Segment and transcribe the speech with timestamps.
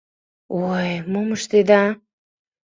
[0.69, 1.83] Ой, мом ыштеда?!.